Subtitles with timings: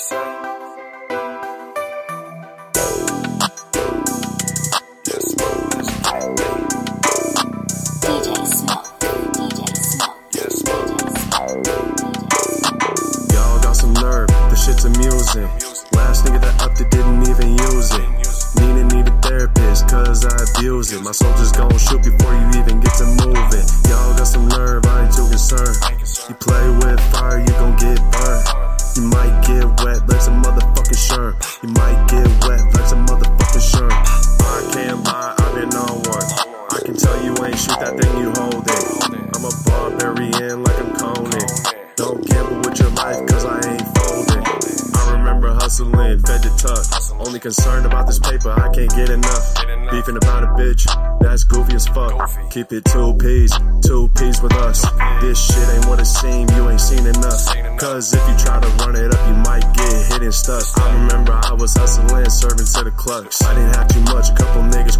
[0.00, 0.16] say.
[14.60, 15.48] shit's amusing.
[15.94, 18.20] Last nigga that upped it didn't even use it.
[20.22, 21.02] I abuse it.
[21.02, 23.66] My soldiers gon' shoot before you even get to moving.
[23.88, 25.89] Y'all got some nerve, I ain't too concerned.
[39.88, 41.20] In like I'm.
[41.96, 44.42] Don't gamble with your life, cause I ain't folding.
[44.96, 47.20] I remember hustling, fed to tuck.
[47.20, 49.54] Only concerned about this paper, I can't get enough.
[49.90, 50.86] Beefing about a bitch,
[51.20, 52.14] that's goofy as fuck.
[52.50, 53.52] Keep it two P's,
[53.84, 54.80] two P's with us.
[55.20, 57.44] This shit ain't what it seem, you ain't seen enough.
[57.78, 60.64] Cause if you try to run it up, you might get hit and stuck.
[60.78, 63.42] I remember I was hustling, serving to the clucks.
[63.42, 64.98] I didn't have too much, a couple niggas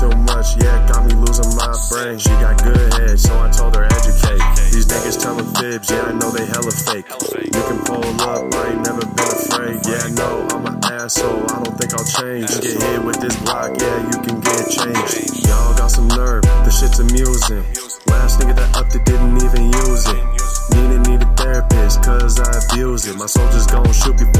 [0.00, 2.16] too much, yeah, got me losing my brain.
[2.18, 4.40] She got good head, so I told her educate.
[4.72, 7.04] These niggas telling fibs, yeah, I know they hella fake.
[7.36, 9.76] You can pull up, I ain't never been afraid.
[9.84, 12.48] Yeah, I know I'm an asshole, I don't think I'll change.
[12.48, 15.44] Get hit with this block, yeah, you can get changed.
[15.44, 17.60] Y'all got some nerve, the shit's amusing.
[18.08, 20.24] Last nigga that upped it didn't even use it.
[20.72, 23.16] Need a need a therapist, cause I abuse it.
[23.16, 24.39] My soldiers gon' shoot before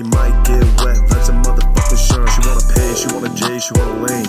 [0.00, 2.24] You might get wet like some motherfucking sherm.
[2.32, 4.24] She wanna pay, she wanna J, she wanna lean.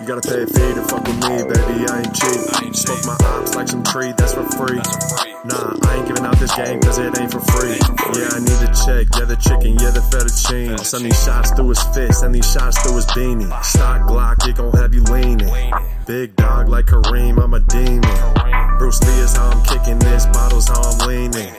[0.00, 2.76] You gotta pay a fee to fuck with me, baby, I ain't cheap.
[2.76, 4.76] Smoke my ops like some tree, that's for free.
[5.48, 7.80] Nah, I ain't giving out this game cause it ain't for free.
[8.20, 10.72] Yeah, I need a check, yeah, the chicken, yeah, the fettuccine.
[10.72, 13.48] I'll send these shots through his fist, send these shots through his beanie.
[13.64, 15.72] Stock Glock, it gon' have you leaning.
[16.06, 18.76] Big dog like Kareem, I'm a demon.
[18.76, 21.54] Bruce Lee is how I'm kicking this, bottles how I'm leaning.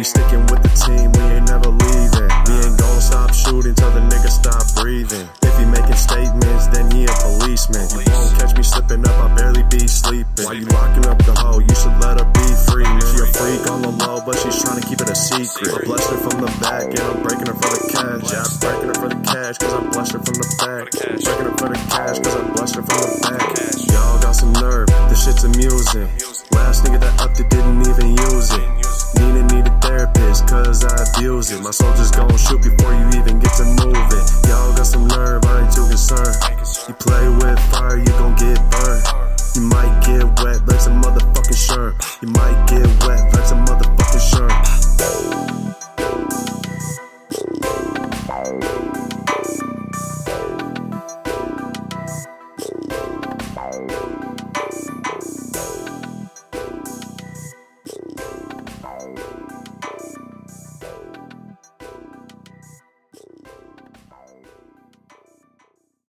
[0.00, 2.32] We sticking with the team, we ain't never leaving.
[2.48, 5.28] We ain't gon' stop shooting till the nigga stop breathing.
[5.44, 7.84] If he making statements, then he a policeman.
[7.84, 10.48] You won't catch me slipping up, I barely be sleeping.
[10.48, 12.88] While you locking up the hoe, you should let her be free.
[13.12, 15.68] She a freak on the low, but she's trying to keep it a secret.
[15.68, 18.24] I blessed her from the back, and I'm breaking her for the cash.
[18.32, 20.84] Yeah, I'm breaking her for the cash, cause I blessed her from the back.
[20.96, 23.52] Breaking her for the cash, cause I blessed her from the back.
[23.92, 26.08] Y'all got some nerve, this shit's amusing.
[26.56, 28.79] Last nigga that upped it didn't even use it.
[31.58, 34.24] My soldiers gon' shoot before you even get to moving.
[34.46, 36.36] Y'all got some nerve, I ain't too concerned.
[36.86, 39.04] You play with fire, you gon' get burned.
[39.56, 42.22] You might get wet, like some motherfucking sherm.
[42.22, 44.80] You might get wet, like some motherfucking sherm.